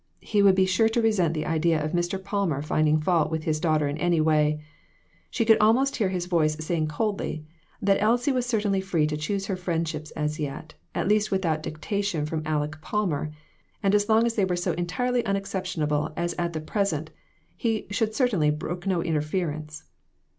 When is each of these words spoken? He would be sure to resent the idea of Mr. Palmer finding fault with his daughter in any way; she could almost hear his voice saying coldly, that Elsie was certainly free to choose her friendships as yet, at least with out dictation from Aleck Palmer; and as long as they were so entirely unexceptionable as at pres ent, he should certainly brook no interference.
He 0.21 0.41
would 0.41 0.55
be 0.55 0.65
sure 0.65 0.89
to 0.89 0.99
resent 1.03 1.35
the 1.35 1.45
idea 1.45 1.79
of 1.79 1.91
Mr. 1.91 2.17
Palmer 2.23 2.63
finding 2.63 2.99
fault 2.99 3.29
with 3.29 3.43
his 3.43 3.59
daughter 3.59 3.87
in 3.87 3.99
any 3.99 4.19
way; 4.19 4.63
she 5.29 5.45
could 5.45 5.59
almost 5.59 5.97
hear 5.97 6.09
his 6.09 6.25
voice 6.25 6.55
saying 6.65 6.87
coldly, 6.87 7.45
that 7.83 8.01
Elsie 8.01 8.31
was 8.31 8.47
certainly 8.47 8.81
free 8.81 9.05
to 9.05 9.15
choose 9.15 9.45
her 9.45 9.55
friendships 9.55 10.09
as 10.15 10.39
yet, 10.39 10.73
at 10.95 11.07
least 11.07 11.29
with 11.29 11.45
out 11.45 11.61
dictation 11.61 12.25
from 12.25 12.41
Aleck 12.47 12.81
Palmer; 12.81 13.29
and 13.83 13.93
as 13.93 14.09
long 14.09 14.25
as 14.25 14.33
they 14.33 14.43
were 14.45 14.55
so 14.55 14.71
entirely 14.71 15.23
unexceptionable 15.23 16.11
as 16.17 16.33
at 16.39 16.53
pres 16.65 16.93
ent, 16.93 17.11
he 17.55 17.85
should 17.91 18.15
certainly 18.15 18.49
brook 18.49 18.87
no 18.87 19.03
interference. 19.03 19.83